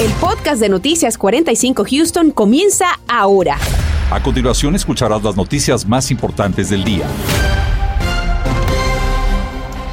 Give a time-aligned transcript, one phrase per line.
[0.00, 3.56] El podcast de Noticias 45 Houston comienza ahora.
[4.12, 7.04] A continuación escucharás las noticias más importantes del día.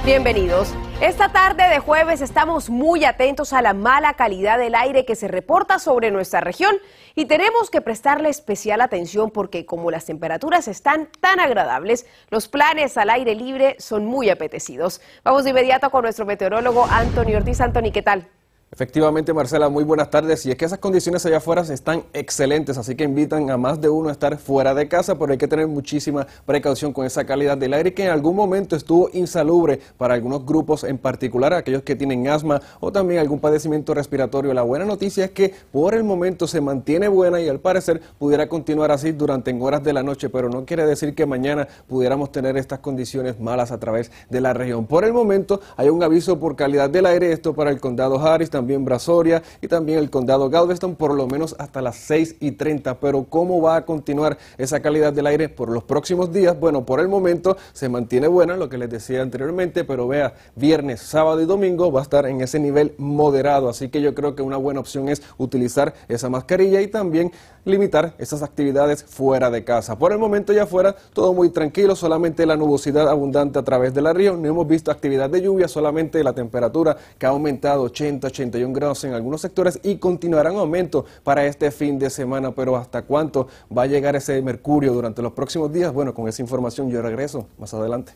[0.05, 0.75] Bienvenidos.
[1.01, 5.27] Esta tarde de jueves estamos muy atentos a la mala calidad del aire que se
[5.27, 6.75] reporta sobre nuestra región
[7.15, 12.95] y tenemos que prestarle especial atención porque como las temperaturas están tan agradables, los planes
[12.99, 15.01] al aire libre son muy apetecidos.
[15.23, 17.59] Vamos de inmediato con nuestro meteorólogo Anthony Ortiz.
[17.59, 18.29] Anthony, ¿qué tal?
[18.75, 20.45] Efectivamente, Marcela, muy buenas tardes.
[20.45, 23.87] Y es que esas condiciones allá afuera están excelentes, así que invitan a más de
[23.87, 27.57] uno a estar fuera de casa, pero hay que tener muchísima precaución con esa calidad
[27.57, 31.95] del aire que en algún momento estuvo insalubre para algunos grupos en particular, aquellos que
[31.95, 34.53] tienen asma o también algún padecimiento respiratorio.
[34.53, 38.49] La buena noticia es que por el momento se mantiene buena y al parecer pudiera
[38.49, 42.57] continuar así durante horas de la noche, pero no quiere decir que mañana pudiéramos tener
[42.57, 44.85] estas condiciones malas a través de la región.
[44.85, 48.49] Por el momento hay un aviso por calidad del aire, esto para el condado Harris,
[48.49, 52.99] también Brazoria y también el condado Galveston por lo menos hasta las 6 y 30.
[52.99, 56.59] Pero ¿cómo va a continuar esa calidad del aire por los próximos días?
[56.59, 61.01] Bueno, por el momento se mantiene buena, lo que les decía anteriormente, pero vea, viernes,
[61.01, 63.69] sábado y domingo va a estar en ese nivel moderado.
[63.69, 67.31] Así que yo creo que una buena opción es utilizar esa mascarilla y también
[67.65, 69.97] limitar esas actividades fuera de casa.
[69.97, 74.01] Por el momento ya fuera todo muy tranquilo, solamente la nubosidad abundante a través de
[74.01, 74.37] la río.
[74.37, 79.03] No hemos visto actividad de lluvia, solamente la temperatura que ha aumentado 80, 81 grados
[79.03, 82.53] en algunos sectores y continuará en aumento para este fin de semana.
[82.53, 85.91] Pero ¿hasta cuánto va a llegar ese mercurio durante los próximos días?
[85.91, 88.13] Bueno, con esa información yo regreso más adelante.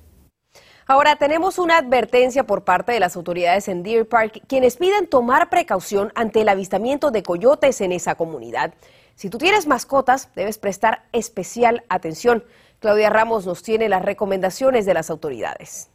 [0.87, 5.49] Ahora tenemos una advertencia por parte de las autoridades en Deer Park, quienes piden tomar
[5.49, 8.73] precaución ante el avistamiento de coyotes en esa comunidad.
[9.13, 12.43] Si tú tienes mascotas, debes prestar especial atención.
[12.79, 15.89] Claudia Ramos nos tiene las recomendaciones de las autoridades.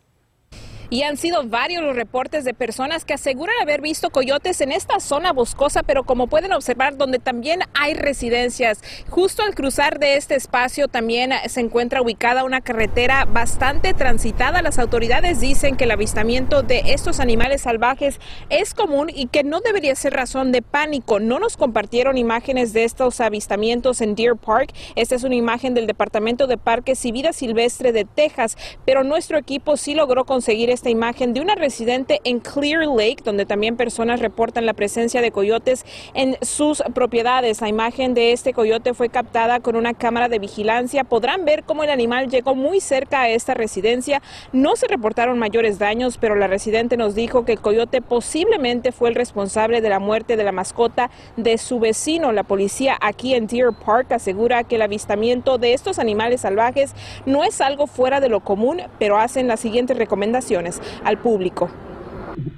[0.90, 5.00] Y han sido varios los reportes de personas que aseguran haber visto coyotes en esta
[5.00, 8.82] zona boscosa, pero como pueden observar, donde también hay residencias.
[9.08, 14.62] Justo al cruzar de este espacio también se encuentra ubicada una carretera bastante transitada.
[14.62, 19.60] Las autoridades dicen que el avistamiento de estos animales salvajes es común y que no
[19.60, 21.20] debería ser razón de pánico.
[21.20, 24.72] No nos compartieron imágenes de estos avistamientos en Deer Park.
[24.96, 29.38] Esta es una imagen del Departamento de Parques y Vida Silvestre de Texas, pero nuestro
[29.38, 34.20] equipo sí logró conseguir esta imagen de una residente en Clear Lake, donde también personas
[34.20, 37.60] reportan la presencia de coyotes en sus propiedades.
[37.60, 41.04] La imagen de este coyote fue captada con una cámara de vigilancia.
[41.04, 44.20] Podrán ver cómo el animal llegó muy cerca a esta residencia.
[44.52, 49.08] No se reportaron mayores daños, pero la residente nos dijo que el coyote posiblemente fue
[49.08, 52.32] el responsable de la muerte de la mascota de su vecino.
[52.32, 56.94] La policía aquí en Deer Park asegura que el avistamiento de estos animales salvajes
[57.26, 60.63] no es algo fuera de lo común, pero hacen las siguientes recomendaciones
[61.04, 61.70] al público.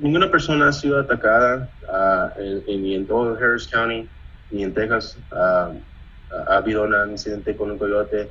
[0.01, 4.09] Ninguna persona ha sido atacada uh, en, en, todo Harris County
[4.51, 5.19] ni en Texas.
[5.31, 5.77] Uh,
[6.49, 8.31] ha habido un incidente con un coyote.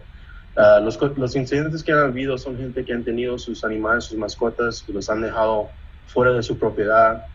[0.57, 4.17] Uh, los, los, incidentes que han habido son gente que han tenido sus animales, sus
[4.17, 5.69] mascotas, y los han dejado
[6.07, 7.25] fuera de su propiedad,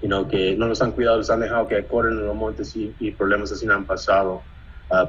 [0.00, 2.76] you know, que no los han cuidado, los han dejado que corren en los montes
[2.76, 4.42] y, y problemas así han pasado.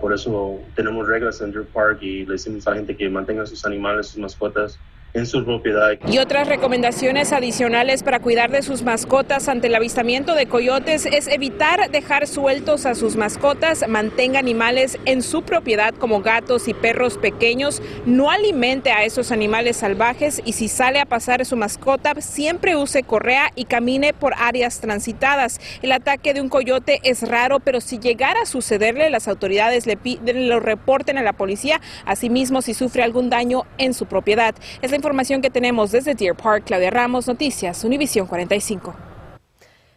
[0.01, 3.45] por eso tenemos reglas en Drew Park y le decimos a la gente que mantenga
[3.45, 4.79] sus animales, sus mascotas
[5.13, 5.97] en su propiedad.
[6.09, 11.27] Y otras recomendaciones adicionales para cuidar de sus mascotas ante el avistamiento de coyotes es
[11.27, 17.17] evitar dejar sueltos a sus mascotas, mantenga animales en su propiedad como gatos y perros
[17.17, 22.75] pequeños, no alimente a esos animales salvajes y si sale a pasar su mascota siempre
[22.75, 25.59] use correa y camine por áreas transitadas.
[25.81, 29.97] El ataque de un coyote es raro, pero si llegara a sucederle, las autoridades le
[29.97, 34.55] piden lo reporten a la policía, asimismo si sufre algún daño en su propiedad.
[34.81, 36.65] Es información que tenemos desde Deer Park.
[36.65, 38.93] Claudia Ramos, Noticias, Univisión 45.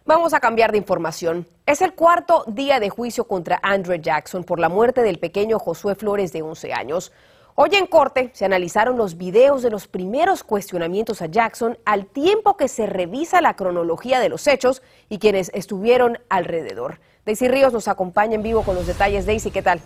[0.06, 1.46] Vamos a cambiar de información.
[1.66, 5.94] Es el cuarto día de juicio contra Andrew Jackson por la muerte del pequeño Josué
[5.94, 7.12] Flores de 11 años.
[7.54, 12.56] Hoy en corte se analizaron los videos de los primeros cuestionamientos a Jackson al tiempo
[12.56, 17.00] que se revisa la cronología de los hechos y quienes estuvieron alrededor.
[17.26, 19.26] Daisy Ríos nos acompaña en vivo con los detalles.
[19.26, 19.80] Daisy, ¿qué tal?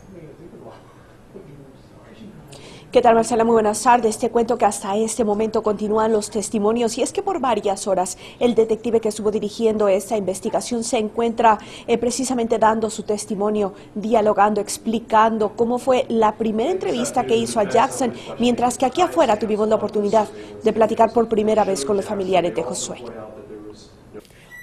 [2.94, 3.42] ¿Qué tal, Marcela?
[3.42, 4.18] Muy buenas tardes.
[4.18, 8.16] Te cuento que hasta este momento continúan los testimonios y es que por varias horas
[8.38, 11.58] el detective que estuvo dirigiendo esta investigación se encuentra
[11.88, 17.68] eh, precisamente dando su testimonio, dialogando, explicando cómo fue la primera entrevista que hizo a
[17.68, 20.28] Jackson, mientras que aquí afuera tuvimos la oportunidad
[20.62, 23.02] de platicar por primera vez con los familiares de Josué.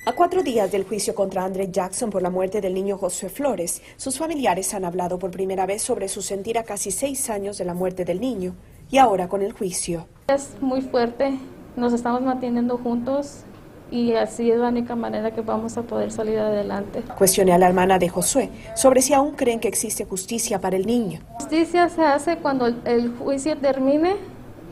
[0.04, 3.84] A cuatro días del juicio contra Andre Jackson por la muerte del niño José Flores,
[3.98, 7.66] sus familiares han hablado por primera vez sobre su sentir a casi seis años de
[7.66, 8.56] la muerte del niño
[8.90, 10.08] y ahora con el juicio.
[10.30, 11.38] Es muy fuerte,
[11.76, 13.44] nos estamos manteniendo juntos
[13.92, 17.04] y así es la única manera que vamos a poder salir adelante.
[17.16, 20.88] Cuestioné a la hermana de Josué sobre si aún creen que existe justicia para el
[20.88, 21.20] niño.
[21.36, 24.16] Justicia se hace cuando el juicio termine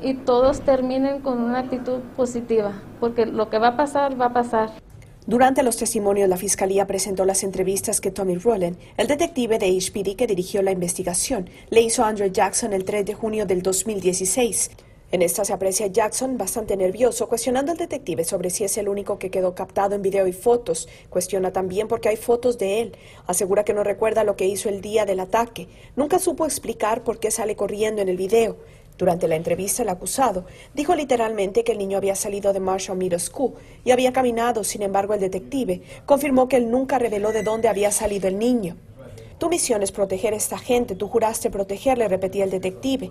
[0.01, 4.33] y todos terminen con una actitud positiva, porque lo que va a pasar, va a
[4.33, 4.71] pasar.
[5.27, 10.16] Durante los testimonios, la Fiscalía presentó las entrevistas que Tommy Rowland, el detective de HPD
[10.16, 14.71] que dirigió la investigación, le hizo a Andrew Jackson el 3 de junio del 2016.
[15.12, 19.18] En esta se aprecia Jackson bastante nervioso, cuestionando al detective sobre si es el único
[19.18, 20.88] que quedó captado en video y fotos.
[21.10, 22.95] Cuestiona también porque hay fotos de él.
[23.25, 25.68] Asegura que no recuerda lo que hizo el día del ataque.
[25.95, 28.57] Nunca supo explicar por qué sale corriendo en el video.
[28.99, 33.17] Durante la entrevista, el acusado dijo literalmente que el niño había salido de Marshall Middle
[33.17, 33.53] School
[33.85, 34.65] y había caminado.
[34.65, 38.75] Sin embargo, el detective confirmó que él nunca reveló de dónde había salido el niño.
[39.37, 40.95] Tu misión es proteger a esta gente.
[40.95, 43.09] Tú juraste protegerle, repetía el detective.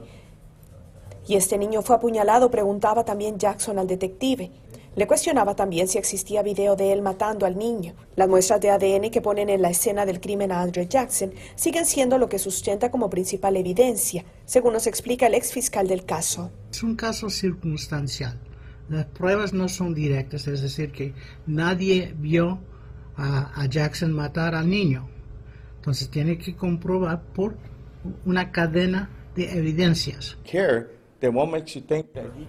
[1.27, 2.51] ¿Y este niño fue apuñalado?
[2.51, 4.51] Preguntaba también Jackson al detective.
[4.99, 7.95] Le cuestionaba también si existía video de él matando al niño.
[8.17, 11.87] Las muestras de ADN que ponen en la escena del crimen a Andrew Jackson siguen
[11.87, 16.51] siendo lo que sustenta como principal evidencia, según nos explica el ex fiscal del caso.
[16.73, 18.41] Es un caso circunstancial.
[18.89, 21.15] Las pruebas no son directas, es decir, que
[21.47, 22.59] nadie vio
[23.17, 25.09] a, Jackson matar al niño.
[25.77, 27.57] Entonces tiene que comprobar por
[28.27, 30.37] una cadena de evidencias.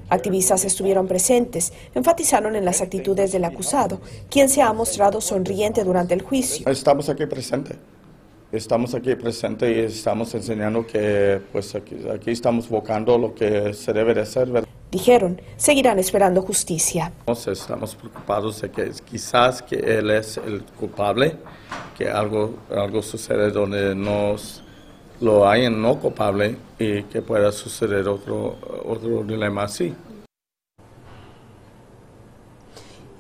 [0.10, 4.00] Activistas estuvieron presentes, enfatizaron en las actitudes del acusado,
[4.30, 6.70] quien se ha mostrado sonriente durante el juicio.
[6.70, 7.78] Estamos aquí presentes.
[8.52, 11.96] Estamos aquí presentes y estamos enseñando que pues aquí,
[12.32, 14.68] estamos buscando lo que se debe de hacer.
[14.92, 17.12] Dijeron, seguirán esperando justicia.
[17.28, 21.38] Estamos preocupados de que quizás que él es el culpable,
[21.96, 24.64] que algo, algo sucede donde nos
[25.22, 28.56] lo hayan no culpable y que pueda suceder otro,
[28.86, 29.94] otro dilema así.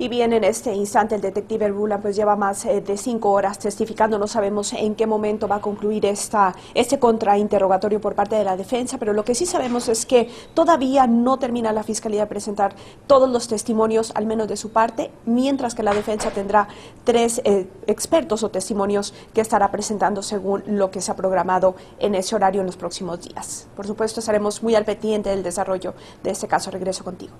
[0.02, 3.60] Y bien, en este instante el detective Rula pues lleva más eh, de cinco horas
[3.60, 4.18] testificando.
[4.18, 8.56] No sabemos en qué momento va a concluir esta, este contrainterrogatorio por parte de la
[8.56, 12.76] defensa, pero lo que sí sabemos es que todavía no termina la fiscalía de presentar
[13.08, 16.70] todos los testimonios, al menos de su parte, mientras que la defensa tendrá
[17.04, 22.16] tres eh, expertos o testimonios que estará presentando según lo que se ha programado en
[22.16, 23.68] ese horario en los próximos días.
[23.76, 25.94] Por supuesto, estaremos muy al pendiente del desarrollo
[26.24, 26.72] de este caso.
[26.72, 27.34] Regreso contigo.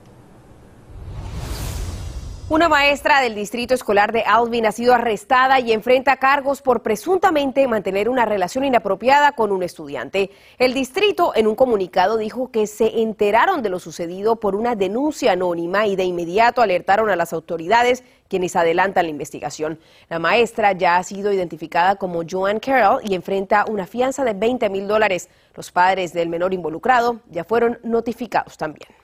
[2.52, 7.68] Una maestra del distrito escolar de Alvin ha sido arrestada y enfrenta cargos por presuntamente
[7.68, 10.32] mantener una relación inapropiada con un estudiante.
[10.58, 15.34] El distrito en un comunicado dijo que se enteraron de lo sucedido por una denuncia
[15.34, 19.80] anónima y de inmediato alertaron a las autoridades quienes adelantan la investigación.
[20.10, 24.72] La maestra ya ha sido identificada como Joan Carroll y enfrenta una fianza de 20
[24.72, 25.30] mil dólares.
[25.54, 28.99] Los padres del menor involucrado ya fueron notificados también.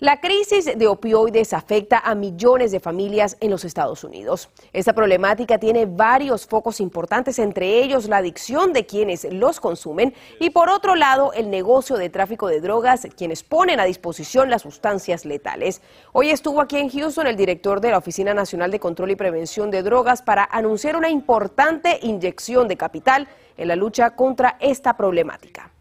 [0.00, 4.50] La crisis de opioides afecta a millones de familias en los Estados Unidos.
[4.72, 10.50] Esta problemática tiene varios focos importantes, entre ellos la adicción de quienes los consumen y
[10.50, 15.24] por otro lado el negocio de tráfico de drogas, quienes ponen a disposición las sustancias
[15.24, 15.80] letales.
[16.10, 19.70] Hoy estuvo aquí en Houston el director de la Oficina Nacional de Control y Prevención
[19.70, 25.73] de Drogas para anunciar una importante inyección de capital en la lucha contra esta problemática.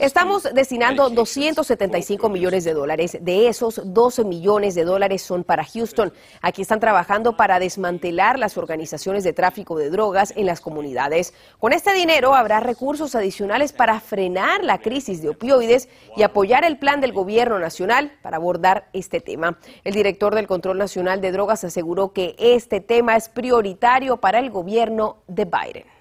[0.00, 3.18] Estamos destinando 275 millones de dólares.
[3.20, 6.12] De esos, 12 millones de dólares son para Houston.
[6.40, 11.34] Aquí están trabajando para desmantelar las organizaciones de tráfico de drogas en las comunidades.
[11.58, 16.78] Con este dinero habrá recursos adicionales para frenar la crisis de opioides y apoyar el
[16.78, 19.58] plan del gobierno nacional para abordar este tema.
[19.84, 24.50] El director del Control Nacional de Drogas aseguró que este tema es prioritario para el
[24.50, 25.97] gobierno de Biden.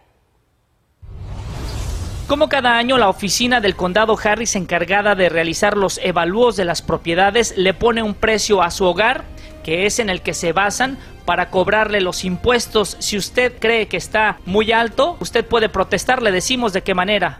[2.27, 6.81] Como cada año, la oficina del condado Harris encargada de realizar los evalúos de las
[6.81, 9.23] propiedades le pone un precio a su hogar,
[9.63, 12.97] que es en el que se basan para cobrarle los impuestos.
[12.99, 17.37] Si usted cree que está muy alto, usted puede protestar, le decimos de qué manera.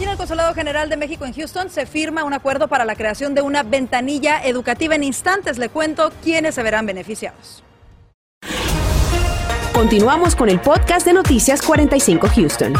[0.00, 2.96] Y en el Consulado General de México en Houston se firma un acuerdo para la
[2.96, 4.96] creación de una ventanilla educativa.
[4.96, 7.62] En instantes le cuento quiénes se verán beneficiados.
[9.72, 12.74] Continuamos con el podcast de Noticias 45 Houston.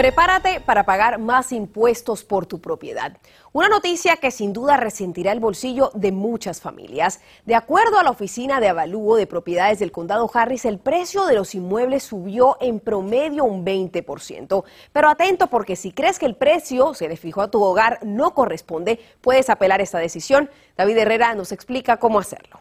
[0.00, 3.18] Prepárate para pagar más impuestos por tu propiedad.
[3.52, 7.20] Una noticia que sin duda resentirá el bolsillo de muchas familias.
[7.44, 11.34] De acuerdo a la Oficina de Avalúo de Propiedades del Condado Harris, el precio de
[11.34, 14.64] los inmuebles subió en promedio un 20%.
[14.90, 18.32] Pero atento porque si crees que el precio se le fijó a tu hogar no
[18.32, 20.48] corresponde, puedes apelar esta decisión.
[20.78, 22.59] David Herrera nos explica cómo hacerlo.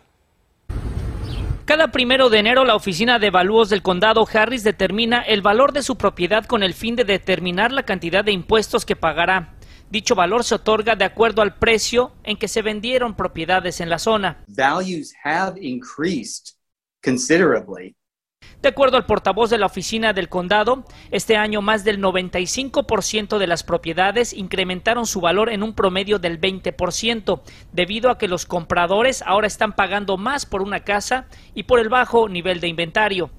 [1.70, 5.84] Cada primero de enero, la Oficina de Evalúos del Condado Harris determina el valor de
[5.84, 9.54] su propiedad con el fin de determinar la cantidad de impuestos que pagará.
[9.92, 14.00] Dicho valor se otorga de acuerdo al precio en que se vendieron propiedades en la
[14.00, 14.44] zona.
[14.48, 16.56] Values have increased
[17.04, 17.96] considerably
[18.62, 23.48] de acuerdo al portavoz de la oficina del condado, este año más del 95% de
[23.48, 27.42] las propiedades incrementaron su valor en un promedio del 20%,
[27.72, 31.88] debido a que los compradores ahora están pagando más por una casa y por el
[31.88, 33.30] bajo nivel de inventario.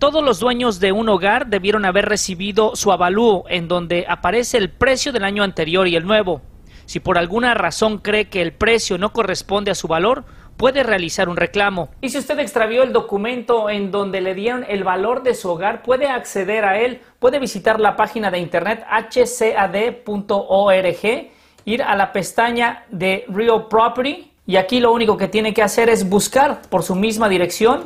[0.00, 4.70] Todos los dueños de un hogar debieron haber recibido su avalúo en donde aparece el
[4.70, 6.42] precio del año anterior y el nuevo.
[6.84, 10.24] Si por alguna razón cree que el precio no corresponde a su valor,
[10.56, 11.88] puede realizar un reclamo.
[12.00, 15.82] Y si usted extravió el documento en donde le dieron el valor de su hogar,
[15.82, 20.04] puede acceder a él, puede visitar la página de internet hcad.org,
[21.64, 25.88] ir a la pestaña de Real Property y aquí lo único que tiene que hacer
[25.88, 27.84] es buscar por su misma dirección.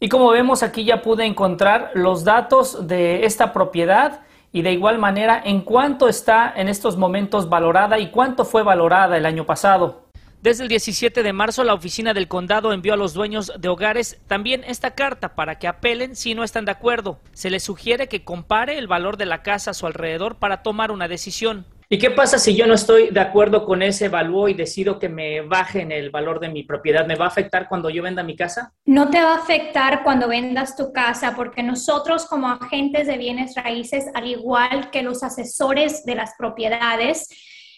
[0.00, 4.20] Y como vemos aquí ya pude encontrar los datos de esta propiedad
[4.52, 9.16] y de igual manera en cuánto está en estos momentos valorada y cuánto fue valorada
[9.16, 10.05] el año pasado.
[10.46, 14.20] Desde el 17 de marzo, la oficina del condado envió a los dueños de hogares
[14.28, 17.18] también esta carta para que apelen si no están de acuerdo.
[17.32, 20.92] Se les sugiere que compare el valor de la casa a su alrededor para tomar
[20.92, 21.66] una decisión.
[21.88, 25.08] ¿Y qué pasa si yo no estoy de acuerdo con ese valor y decido que
[25.08, 27.08] me bajen el valor de mi propiedad?
[27.08, 28.72] ¿Me va a afectar cuando yo venda mi casa?
[28.84, 33.56] No te va a afectar cuando vendas tu casa porque nosotros como agentes de bienes
[33.56, 37.30] raíces, al igual que los asesores de las propiedades,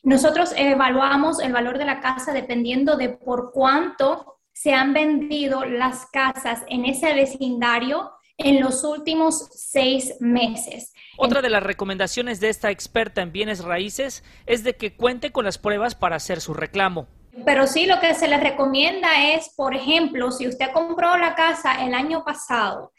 [0.09, 6.07] nosotros evaluamos el valor de la casa dependiendo de por cuánto se han vendido las
[6.07, 10.95] casas en ese vecindario en los últimos seis meses.
[11.19, 15.45] Otra de las recomendaciones de esta experta en bienes raíces es de que cuente con
[15.45, 17.07] las pruebas para hacer su reclamo.
[17.45, 21.85] Pero sí, lo que se le recomienda es, por ejemplo, si usted compró la casa
[21.85, 22.95] el año pasado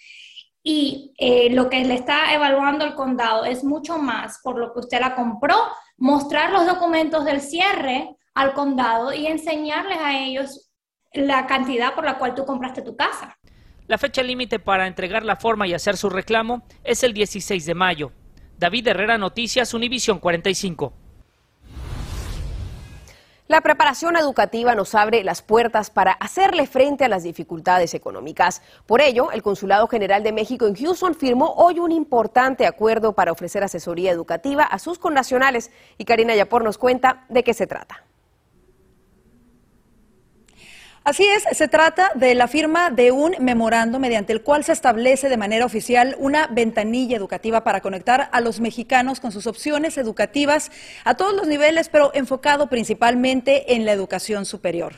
[0.62, 4.82] y eh, lo que le está evaluando el condado es mucho más por lo que
[4.82, 5.56] usted la compró,
[6.00, 10.72] mostrar los documentos del cierre al condado y enseñarles a ellos
[11.14, 13.38] la cantidad por la cual tú compraste tu casa.
[13.88, 17.74] La fecha límite para entregar la forma y hacer su reclamo es el 16 de
[17.74, 18.12] mayo.
[18.58, 20.94] David Herrera, Noticias, Univisión 45.
[23.50, 28.62] La preparación educativa nos abre las puertas para hacerle frente a las dificultades económicas.
[28.86, 33.32] Por ello, el Consulado General de México en Houston firmó hoy un importante acuerdo para
[33.32, 35.72] ofrecer asesoría educativa a sus connacionales.
[35.98, 38.04] Y Karina Yapor nos cuenta de qué se trata.
[41.10, 45.28] Así es, se trata de la firma de un memorando mediante el cual se establece
[45.28, 50.70] de manera oficial una ventanilla educativa para conectar a los mexicanos con sus opciones educativas
[51.06, 54.98] a todos los niveles, pero enfocado principalmente en la educación superior.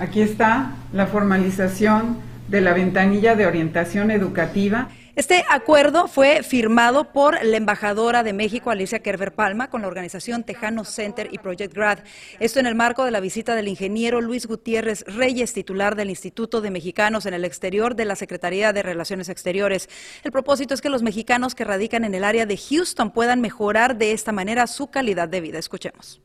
[0.00, 2.18] Aquí está la formalización
[2.48, 4.88] de la ventanilla de orientación educativa.
[5.16, 10.42] Este acuerdo fue firmado por la embajadora de México, Alicia Kerber Palma, con la organización
[10.42, 12.00] Tejano Center y Project Grad.
[12.40, 16.60] Esto en el marco de la visita del ingeniero Luis Gutiérrez Reyes, titular del Instituto
[16.60, 19.88] de Mexicanos en el Exterior de la Secretaría de Relaciones Exteriores.
[20.24, 23.96] El propósito es que los mexicanos que radican en el área de Houston puedan mejorar
[23.96, 25.60] de esta manera su calidad de vida.
[25.60, 26.20] Escuchemos.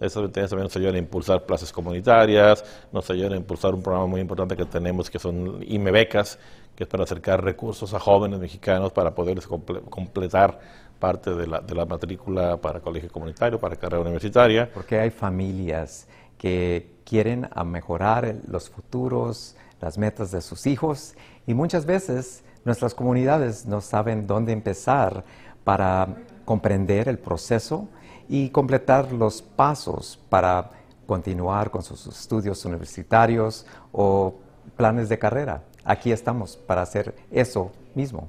[0.00, 4.06] Estas ventanillas también nos ayudan a impulsar plazas comunitarias, nos ayudan a impulsar un programa
[4.06, 6.38] muy importante que tenemos que son IME Becas,
[6.76, 10.60] que es para acercar recursos a jóvenes mexicanos para poderles completar
[10.98, 14.70] parte de la, matrícula para colegio comunitario, para carrera universitaria.
[14.72, 16.06] Porque hay familias
[16.38, 21.14] que quieren mejorar los futuros, las metas de sus hijos
[21.46, 25.24] y muchas veces nuestras comunidades no saben dónde empezar
[25.64, 26.08] para
[26.44, 27.88] comprender el proceso
[28.28, 30.70] y completar los pasos para
[31.06, 34.34] continuar con sus estudios universitarios o
[34.76, 35.62] planes de carrera.
[35.86, 38.28] Aquí estamos para hacer eso mismo.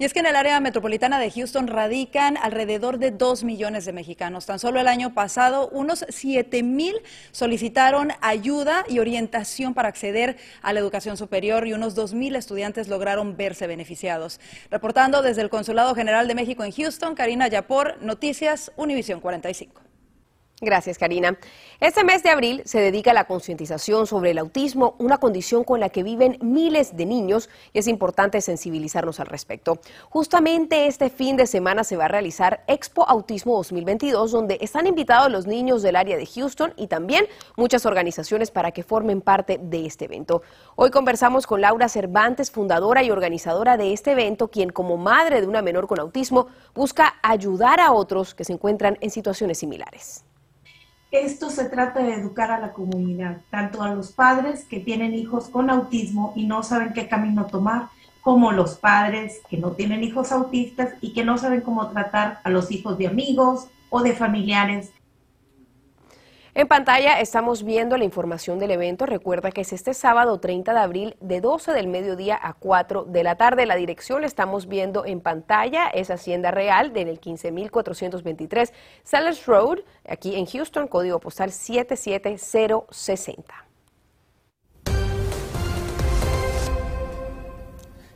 [0.00, 3.92] Y es que en el área metropolitana de Houston radican alrededor de 2 millones de
[3.92, 4.46] mexicanos.
[4.46, 6.96] Tan solo el año pasado, unos 7 mil
[7.32, 12.88] solicitaron ayuda y orientación para acceder a la educación superior y unos 2 mil estudiantes
[12.88, 14.40] lograron verse beneficiados.
[14.70, 19.89] Reportando desde el Consulado General de México en Houston, Karina Yapor, Noticias Univisión 45.
[20.62, 21.38] Gracias, Karina.
[21.80, 25.80] Este mes de abril se dedica a la concientización sobre el autismo, una condición con
[25.80, 29.78] la que viven miles de niños y es importante sensibilizarnos al respecto.
[30.10, 35.32] Justamente este fin de semana se va a realizar Expo Autismo 2022, donde están invitados
[35.32, 37.26] los niños del área de Houston y también
[37.56, 40.42] muchas organizaciones para que formen parte de este evento.
[40.76, 45.46] Hoy conversamos con Laura Cervantes, fundadora y organizadora de este evento, quien como madre de
[45.46, 50.26] una menor con autismo busca ayudar a otros que se encuentran en situaciones similares
[51.10, 55.48] esto se trata de educar a la comunidad, tanto a los padres que tienen hijos
[55.48, 57.88] con autismo y no saben qué camino tomar,
[58.20, 62.50] como los padres que no tienen hijos autistas y que no saben cómo tratar a
[62.50, 64.92] los hijos de amigos o de familiares.
[66.52, 69.06] En pantalla estamos viendo la información del evento.
[69.06, 73.22] Recuerda que es este sábado 30 de abril de 12 del mediodía a 4 de
[73.22, 73.66] la tarde.
[73.66, 75.86] La dirección la estamos viendo en pantalla.
[75.88, 78.72] Es Hacienda Real en el 15423
[79.04, 79.78] Sellers Road,
[80.08, 83.69] aquí en Houston, código postal 77060.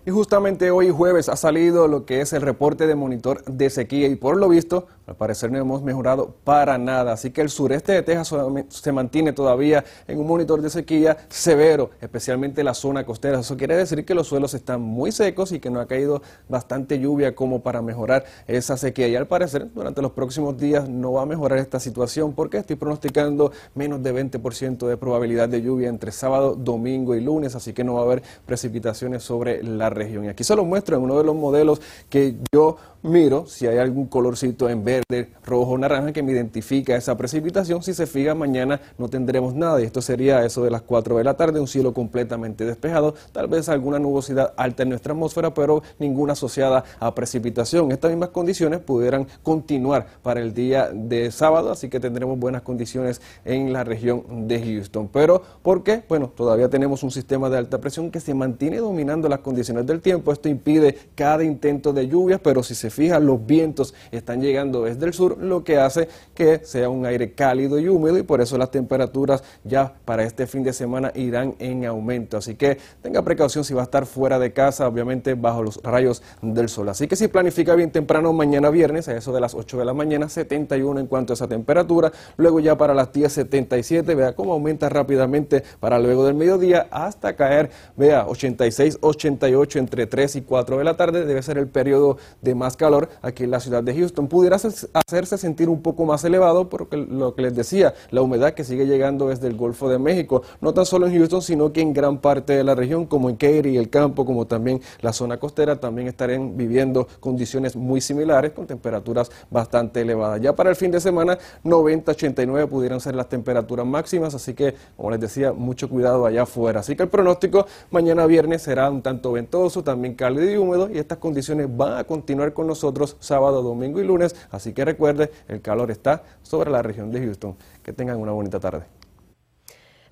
[0.07, 4.07] Y justamente hoy jueves ha salido lo que es el reporte de monitor de sequía
[4.07, 7.13] y por lo visto, al parecer no hemos mejorado para nada.
[7.13, 8.35] Así que el sureste de Texas
[8.69, 13.41] se mantiene todavía en un monitor de sequía severo, especialmente la zona costera.
[13.41, 16.21] Eso quiere decir que los suelos están muy secos y que no ha caído
[16.51, 19.09] bastante lluvia como para mejorar esa sequía.
[19.09, 22.77] Y al parecer durante los próximos días no va a mejorar esta situación porque estoy
[22.77, 27.55] pronosticando menos de 20% de probabilidad de lluvia entre sábado, domingo y lunes.
[27.55, 30.25] Así que no va a haber precipitaciones sobre la región.
[30.25, 33.79] Y aquí se lo muestro en uno de los modelos que yo miro si hay
[33.79, 37.83] algún colorcito en verde, rojo o naranja que me identifica esa precipitación.
[37.83, 41.25] Si se fija, mañana no tendremos nada y esto sería eso de las 4 de
[41.25, 45.83] la tarde, un cielo completamente despejado, tal vez alguna nubosidad alta en nuestra atmósfera, pero
[45.99, 47.93] ninguna asociada a precipitación.
[47.93, 53.21] Estas mismas condiciones pudieran continuar para el día de sábado, así que tendremos buenas condiciones
[53.45, 55.09] en la región de Houston.
[55.09, 56.03] Pero, ¿por qué?
[56.09, 60.01] Bueno, todavía tenemos un sistema de alta presión que se mantiene dominando las condiciones del
[60.01, 60.33] tiempo.
[60.33, 65.05] Esto impide cada intento de lluvia, pero si se fija, los vientos están llegando desde
[65.07, 68.57] el sur, lo que hace que sea un aire cálido y húmedo y por eso
[68.57, 72.37] las temperaturas ya para este fin de semana irán en aumento.
[72.37, 76.23] Así que tenga precaución si va a estar fuera de casa, obviamente bajo los rayos
[76.41, 76.89] del sol.
[76.89, 79.95] Así que si planifica bien temprano mañana viernes, a eso de las 8 de la
[79.95, 84.53] mañana, 71 en cuanto a esa temperatura, luego ya para las 10, 77, vea cómo
[84.53, 90.79] aumenta rápidamente para luego del mediodía hasta caer, vea, 86, 88 entre 3 y 4
[90.79, 92.84] de la tarde, debe ser el periodo de más calor
[93.23, 94.29] aquí en la ciudad de Houston.
[94.29, 98.65] Pudiera hacerse sentir un poco más elevado porque lo que les decía, la humedad que
[98.65, 101.93] sigue llegando desde el Golfo de México, no tan solo en Houston, sino que en
[101.93, 105.81] gran parte de la región, como en Katy, el campo, como también la zona costera,
[105.81, 110.41] también estarán viviendo condiciones muy similares con temperaturas bastante elevadas.
[110.41, 114.75] Ya para el fin de semana, 90, 89 pudieran ser las temperaturas máximas, así que,
[114.97, 116.81] como les decía, mucho cuidado allá afuera.
[116.81, 120.99] Así que el pronóstico mañana viernes será un tanto ventoso, también cálido y húmedo, y
[120.99, 124.35] estas condiciones van a continuar con nosotros sábado, domingo y lunes.
[124.51, 127.57] Así que recuerde, el calor está sobre la región de Houston.
[127.83, 128.85] Que tengan una bonita tarde.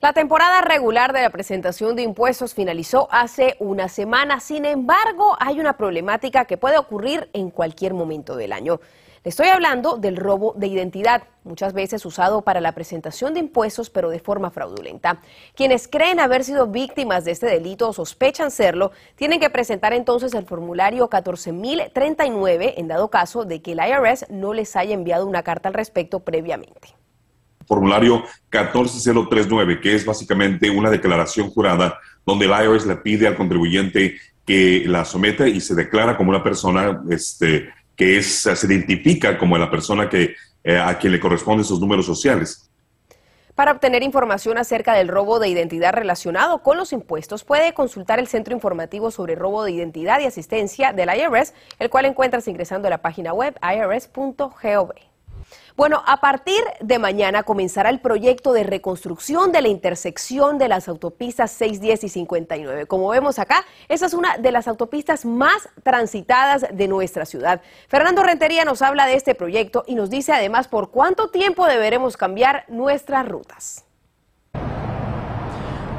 [0.02, 4.40] La temporada regular de la presentación de impuestos finalizó hace una semana.
[4.40, 8.80] Sin embargo, hay una problemática que puede ocurrir en cualquier momento del año.
[9.24, 13.88] Le estoy hablando del robo de identidad, muchas veces usado para la presentación de impuestos,
[13.88, 15.20] pero de forma fraudulenta.
[15.54, 20.34] Quienes creen haber sido víctimas de este delito o sospechan serlo, tienen que presentar entonces
[20.34, 25.44] el formulario 14039 en dado caso de que el IRS no les haya enviado una
[25.44, 26.96] carta al respecto previamente
[27.64, 34.16] formulario 14039, que es básicamente una declaración jurada donde el IRS le pide al contribuyente
[34.44, 37.70] que la someta y se declara como una persona este,
[38.02, 40.34] que es, se identifica como la persona que,
[40.64, 42.68] eh, a quien le corresponden sus números sociales.
[43.54, 48.26] Para obtener información acerca del robo de identidad relacionado con los impuestos, puede consultar el
[48.26, 52.90] Centro Informativo sobre Robo de Identidad y Asistencia del IRS, el cual encuentras ingresando a
[52.90, 55.11] la página web irs.gov.
[55.76, 60.88] Bueno, a partir de mañana comenzará el proyecto de reconstrucción de la intersección de las
[60.88, 62.86] autopistas 610 y 59.
[62.86, 67.62] Como vemos acá, esa es una de las autopistas más transitadas de nuestra ciudad.
[67.88, 72.16] Fernando Rentería nos habla de este proyecto y nos dice además por cuánto tiempo deberemos
[72.16, 73.84] cambiar nuestras rutas.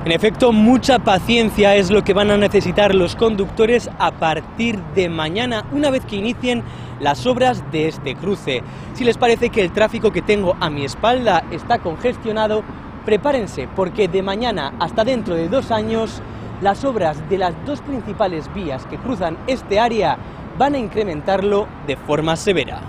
[0.06, 5.08] En efecto, mucha paciencia es lo que van a necesitar los conductores a partir de
[5.08, 6.62] mañana, una vez que inicien
[7.00, 8.64] las obras de este cruce.
[8.96, 12.64] Si les parece que el tráfico que tengo a mi espalda está congestionado,
[13.06, 16.22] prepárense porque de mañana hasta dentro de dos años
[16.62, 20.18] las obras de las dos principales vías que cruzan este área
[20.60, 22.82] van a incrementarlo de forma severa.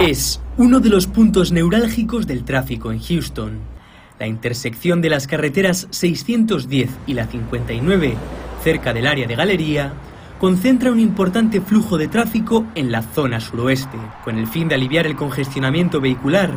[0.00, 3.69] Es uno de los puntos neurálgicos del tráfico en Houston
[4.20, 8.14] la intersección de las carreteras 610 y la 59,
[8.62, 9.94] cerca del área de Galería,
[10.38, 13.96] concentra un importante flujo de tráfico en la zona suroeste.
[14.22, 16.50] Con el fin de aliviar el congestionamiento vehicular,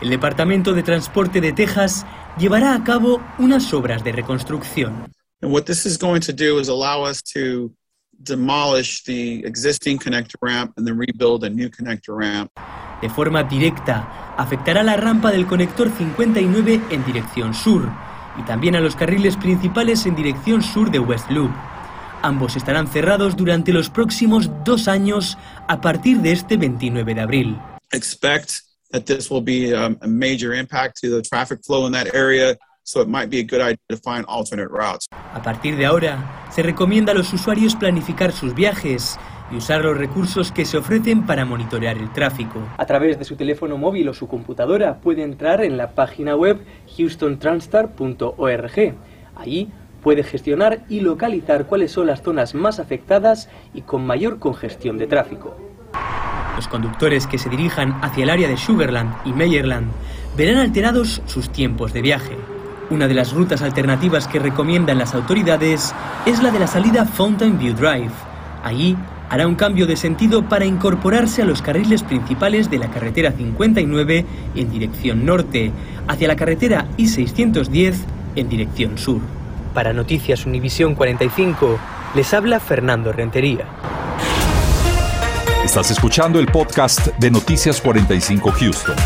[0.00, 2.06] el Departamento de Transporte de Texas
[2.38, 5.12] llevará a cabo unas obras de reconstrucción.
[5.42, 7.70] And what this is going to do is allow us to
[8.22, 12.50] demolish the existing connector ramp and then rebuild a new connector ramp.
[13.00, 17.88] De forma directa, afectará la rampa del conector 59 en dirección sur
[18.38, 21.50] y también a los carriles principales en dirección sur de West Loop.
[22.22, 27.58] Ambos estarán cerrados durante los próximos dos años a partir de este 29 de abril.
[27.92, 32.14] expect that this will be um, a major impact to the traffic flow in that
[32.14, 32.56] area.
[32.84, 35.06] So it might be a good idea to find alternate routes.
[35.32, 39.18] A partir de ahora, se recomienda a los usuarios planificar sus viajes
[39.50, 42.60] y usar los recursos que se ofrecen para monitorear el tráfico.
[42.76, 46.64] A través de su teléfono móvil o su computadora puede entrar en la página web
[46.96, 48.94] houstontranstar.org.
[49.36, 49.68] Allí
[50.02, 55.06] puede gestionar y localizar cuáles son las zonas más afectadas y con mayor congestión de
[55.06, 55.56] tráfico.
[56.56, 59.90] Los conductores que se dirijan hacia el área de Sugarland y Meyerland
[60.36, 62.36] verán alterados sus tiempos de viaje.
[62.90, 65.94] Una de las rutas alternativas que recomiendan las autoridades
[66.26, 68.10] es la de la salida Fountain View Drive.
[68.64, 68.96] Allí
[69.30, 74.26] hará un cambio de sentido para incorporarse a los carriles principales de la carretera 59
[74.56, 75.72] en dirección norte,
[76.08, 77.94] hacia la carretera I-610
[78.34, 79.20] en dirección sur.
[79.72, 81.78] Para Noticias Univisión 45,
[82.16, 83.66] les habla Fernando Rentería.
[85.64, 88.96] Estás escuchando el podcast de Noticias 45 Houston.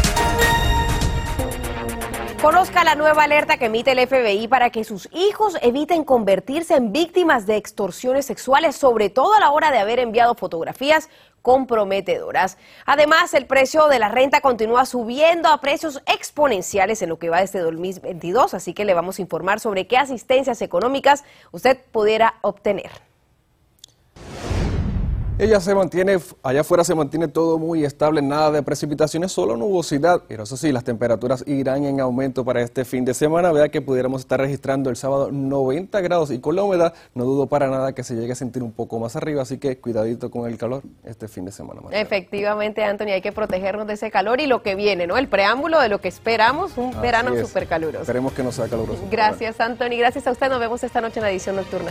[2.45, 6.93] Conozca la nueva alerta que emite el FBI para que sus hijos eviten convertirse en
[6.93, 11.09] víctimas de extorsiones sexuales, sobre todo a la hora de haber enviado fotografías
[11.41, 12.59] comprometedoras.
[12.85, 17.41] Además, el precio de la renta continúa subiendo a precios exponenciales en lo que va
[17.41, 22.91] desde 2022, así que le vamos a informar sobre qué asistencias económicas usted pudiera obtener.
[25.37, 30.23] Ella se mantiene, allá afuera se mantiene todo muy estable, nada de precipitaciones, solo nubosidad.
[30.29, 33.51] Pero eso sí, las temperaturas irán en aumento para este fin de semana.
[33.51, 37.49] Vea que pudiéramos estar registrando el sábado 90 grados y con la humedad no dudo
[37.49, 39.43] para nada que se llegue a sentir un poco más arriba.
[39.43, 41.81] Así que cuidadito con el calor este fin de semana.
[41.91, 45.17] Efectivamente, Anthony, hay que protegernos de ese calor y lo que viene, ¿no?
[45.17, 48.03] El preámbulo de lo que esperamos, un verano súper caluroso.
[48.03, 49.03] Esperemos que no sea caluroso.
[49.11, 49.99] Gracias, Anthony.
[49.99, 50.49] Gracias a usted.
[50.49, 51.91] Nos vemos esta noche en la edición nocturna.